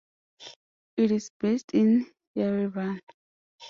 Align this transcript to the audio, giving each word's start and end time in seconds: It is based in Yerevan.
It 0.97 1.11
is 1.11 1.29
based 1.39 1.75
in 1.75 2.07
Yerevan. 2.35 3.01